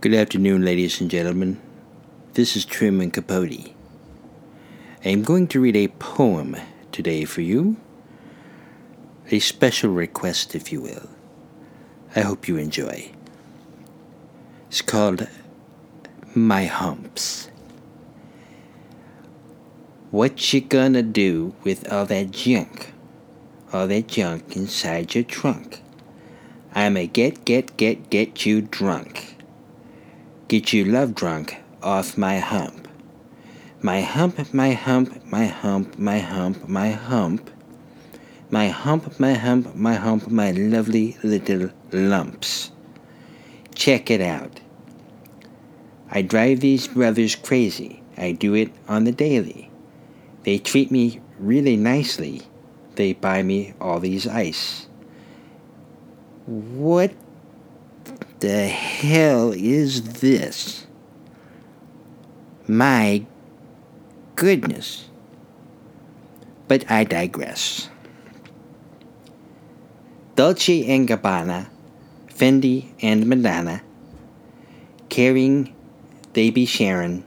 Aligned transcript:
Good 0.00 0.14
afternoon, 0.14 0.64
ladies 0.64 0.98
and 1.02 1.10
gentlemen. 1.10 1.60
This 2.32 2.56
is 2.56 2.64
Truman 2.64 3.10
Capote. 3.10 3.74
I'm 5.04 5.22
going 5.22 5.46
to 5.48 5.60
read 5.60 5.76
a 5.76 5.88
poem 5.88 6.56
today 6.90 7.26
for 7.26 7.42
you. 7.42 7.76
A 9.30 9.40
special 9.40 9.90
request, 9.90 10.54
if 10.54 10.72
you 10.72 10.80
will. 10.80 11.10
I 12.16 12.20
hope 12.20 12.48
you 12.48 12.56
enjoy. 12.56 13.10
It's 14.70 14.80
called 14.80 15.28
My 16.34 16.64
Humps. 16.64 17.50
What 20.10 20.50
you 20.54 20.62
gonna 20.62 21.02
do 21.02 21.54
with 21.62 21.92
all 21.92 22.06
that 22.06 22.30
junk? 22.30 22.94
All 23.70 23.86
that 23.88 24.08
junk 24.08 24.56
inside 24.56 25.14
your 25.14 25.24
trunk? 25.24 25.82
I'ma 26.74 27.04
get, 27.12 27.44
get, 27.44 27.76
get, 27.76 28.08
get 28.08 28.46
you 28.46 28.62
drunk. 28.62 29.36
Get 30.50 30.72
you 30.72 30.84
love 30.84 31.14
drunk 31.14 31.58
off 31.80 32.18
my 32.18 32.40
hump. 32.40 32.88
My 33.82 34.00
hump, 34.00 34.52
my 34.52 34.72
hump, 34.72 35.24
my 35.30 35.44
hump, 35.44 35.96
my 35.96 36.18
hump, 36.18 36.68
my 36.68 36.90
hump. 36.90 37.48
My 38.50 38.66
hump, 38.66 39.20
my 39.20 39.34
hump, 39.34 39.76
my 39.76 39.94
hump, 39.94 40.28
my 40.28 40.50
lovely 40.50 41.16
little 41.22 41.70
lumps. 41.92 42.72
Check 43.76 44.10
it 44.10 44.20
out. 44.20 44.58
I 46.10 46.22
drive 46.22 46.58
these 46.58 46.88
brothers 46.88 47.36
crazy. 47.36 48.02
I 48.16 48.32
do 48.32 48.54
it 48.54 48.72
on 48.88 49.04
the 49.04 49.12
daily. 49.12 49.70
They 50.42 50.58
treat 50.58 50.90
me 50.90 51.20
really 51.38 51.76
nicely. 51.76 52.42
They 52.96 53.12
buy 53.12 53.44
me 53.44 53.74
all 53.80 54.00
these 54.00 54.26
ice. 54.26 54.88
What 56.46 57.12
the 58.40 58.68
hell 58.68 59.52
is 59.52 60.20
this? 60.20 60.86
My 62.66 63.24
goodness. 64.34 65.08
But 66.66 66.90
I 66.90 67.04
digress. 67.04 67.88
Dolce 70.36 70.86
and 70.86 71.06
Gabbana, 71.06 71.68
Fendi 72.28 72.92
and 73.02 73.26
Madonna, 73.26 73.82
Karan 75.10 75.74
be 76.32 76.64
sharing. 76.64 77.24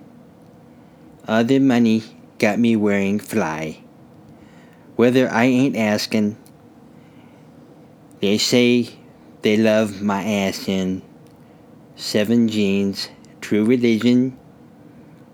Other 1.27 1.59
money 1.59 2.03
got 2.39 2.57
me 2.57 2.75
wearing 2.75 3.19
fly. 3.19 3.77
Whether 4.95 5.29
I 5.29 5.45
ain't 5.45 5.77
asking, 5.77 6.37
they 8.19 8.37
say 8.37 8.89
they 9.43 9.57
love 9.57 10.01
my 10.01 10.23
ass 10.23 10.67
in 10.69 11.01
seven 11.97 12.47
jeans, 12.47 13.09
true 13.41 13.65
religion. 13.65 14.37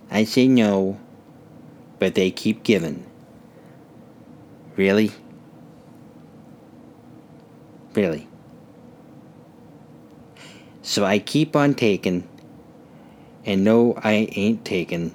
I 0.09 0.23
say 0.23 0.47
no, 0.47 0.99
but 1.99 2.15
they 2.15 2.31
keep 2.31 2.63
giving. 2.63 3.05
Really? 4.75 5.11
Really? 7.93 8.27
So 10.81 11.05
I 11.05 11.19
keep 11.19 11.55
on 11.55 11.75
taking, 11.75 12.27
and 13.45 13.63
no, 13.63 13.93
I 14.03 14.27
ain't 14.31 14.65
taking. 14.65 15.13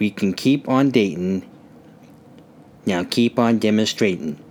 We 0.00 0.10
can 0.10 0.32
keep 0.32 0.68
on 0.68 0.90
dating. 0.90 1.48
Now 2.84 3.04
keep 3.04 3.38
on 3.38 3.58
demonstrating. 3.58 4.42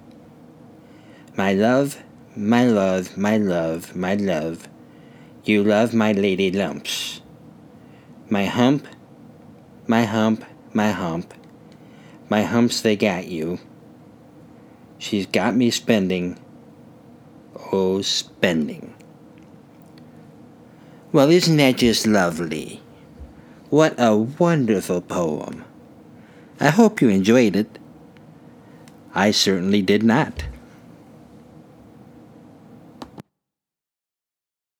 My 1.36 1.54
love, 1.54 2.02
my 2.38 2.66
love, 2.66 3.18
my 3.18 3.36
love, 3.38 3.96
my 3.96 4.14
love, 4.14 4.70
you 5.44 5.64
love 5.64 5.92
my 5.94 6.12
lady 6.12 6.52
lumps. 6.52 7.22
My 8.30 8.46
hump, 8.46 8.88
my 9.88 10.04
hump, 10.04 10.46
my 10.72 10.92
hump, 10.92 11.34
my 12.30 12.44
humps 12.44 12.82
they 12.82 12.96
got 12.96 13.28
you. 13.28 13.58
She's 15.00 15.26
got 15.26 15.56
me 15.56 15.72
spending, 15.72 16.38
oh, 17.72 18.02
spending. 18.04 18.94
Well, 21.12 21.32
isn't 21.32 21.58
that 21.58 21.78
just 21.78 22.06
lovely? 22.06 22.84
What 23.72 23.96
a 23.98 24.16
wonderful 24.16 25.02
poem. 25.02 25.66
I 26.60 26.70
hope 26.70 27.02
you 27.02 27.10
enjoyed 27.10 27.56
it. 27.56 27.80
I 29.16 29.32
certainly 29.32 29.82
did 29.82 30.04
not. 30.04 30.44